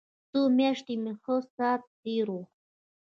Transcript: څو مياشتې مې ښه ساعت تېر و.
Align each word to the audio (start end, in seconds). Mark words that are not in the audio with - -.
څو 0.29 0.41
مياشتې 0.57 0.93
مې 1.03 1.13
ښه 1.21 1.35
ساعت 1.55 1.81
تېر 2.03 2.27
و. 2.37 2.39